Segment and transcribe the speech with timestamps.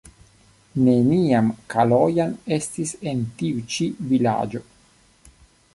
[0.87, 4.65] Neniam Kalojan estis en tiu ĉi vilaĝo.